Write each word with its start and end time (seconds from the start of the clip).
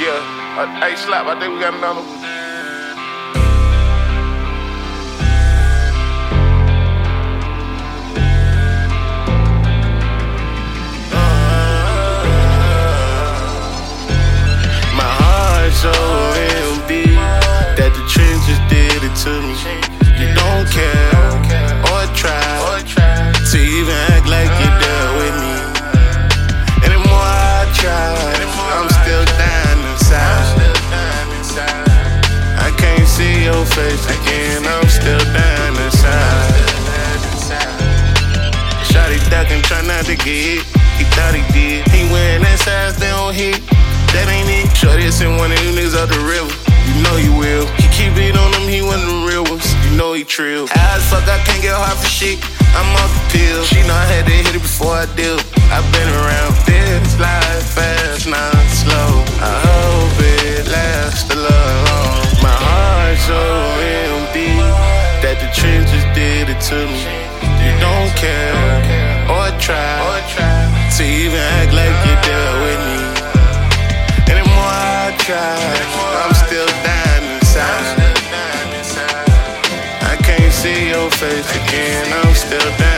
Uh, 0.00 0.66
hey, 0.78 0.94
Slap, 0.94 1.26
I 1.26 1.38
think 1.40 1.54
we 1.54 1.60
got 1.60 1.74
another 1.74 2.00
one. 2.00 2.18
So 15.70 15.90
empty 15.90 17.04
that 17.76 17.92
the 17.94 18.02
trenches 18.08 18.58
did 18.66 19.04
it 19.04 19.14
to 19.22 19.30
me. 19.46 19.54
You 20.18 20.34
don't 20.34 20.66
care 20.68 21.07
face 33.74 34.04
again, 34.06 34.64
I'm 34.64 34.88
still 34.88 35.20
down 35.32 35.72
inside. 35.84 36.52
Shotty 38.88 39.18
ducking, 39.30 39.62
try 39.62 39.82
not 39.82 40.04
to 40.06 40.16
get 40.16 40.26
hit. 40.26 40.62
He 40.96 41.04
thought 41.14 41.34
he 41.34 41.42
did. 41.52 41.86
He 41.88 42.08
wearing 42.12 42.42
that 42.42 42.58
size, 42.58 42.96
they 42.96 43.10
don't 43.10 43.34
hit. 43.34 43.60
That 44.14 44.26
ain't 44.32 44.48
it. 44.48 44.72
Shorty 44.76 45.10
send 45.10 45.36
one 45.36 45.52
of 45.52 45.58
you 45.60 45.70
niggas 45.76 45.96
out 45.98 46.08
the 46.08 46.20
river. 46.24 46.48
You 46.88 46.94
know 47.04 47.14
he 47.20 47.28
will. 47.28 47.66
He 47.76 47.86
keep 47.92 48.16
it 48.16 48.36
on 48.36 48.50
him, 48.56 48.64
he 48.64 48.80
of 48.80 48.96
them 48.96 49.28
real 49.28 49.44
ones. 49.44 49.68
You 49.84 49.96
know 49.96 50.12
he 50.14 50.24
trill. 50.24 50.66
High 50.70 50.96
as 50.96 51.04
fuck, 51.10 51.28
I 51.28 51.36
can't 51.44 51.60
get 51.60 51.76
hard 51.76 51.98
for 51.98 52.08
shit. 52.08 52.40
I'm 52.72 52.88
off 52.96 53.12
the 53.12 53.38
pill. 53.38 53.64
She 53.64 53.82
know 53.84 53.94
I 53.94 54.06
had 54.08 54.24
to 54.24 54.32
hit 54.32 54.54
it 54.54 54.62
before 54.62 54.94
I 54.96 55.06
deal. 55.12 55.36
I've 55.68 55.84
been 55.92 56.08
around 56.08 56.37
to. 66.68 66.76
You 67.64 67.72
don't 67.80 68.12
care 68.14 68.52
or 69.32 69.48
try 69.58 70.20
to 70.96 71.02
even 71.02 71.38
act 71.38 71.72
like 71.72 71.96
you're 72.04 72.22
there 72.28 72.54
with 72.64 72.80
me. 72.88 73.00
And 74.28 74.44
more 74.44 74.72
I 75.00 75.16
try, 75.24 75.56
I'm 76.22 76.34
still 76.44 76.68
dying 76.84 77.24
inside. 77.36 77.96
I 80.12 80.16
can't 80.26 80.52
see 80.52 80.90
your 80.90 81.10
face 81.10 81.50
again, 81.56 82.04
I'm 82.12 82.34
still 82.34 82.70
dying. 82.76 82.97